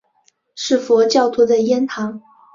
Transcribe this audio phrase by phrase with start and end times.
[0.55, 2.23] 是佛教徒的庵堂。